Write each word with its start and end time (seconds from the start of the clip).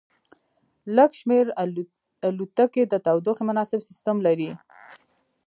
لږ 0.95 1.11
شمیر 1.19 1.45
الوتکې 2.27 2.83
د 2.87 2.93
تودوخې 3.05 3.43
مناسب 3.49 3.79
سیستم 3.89 4.17
لري 4.25 4.51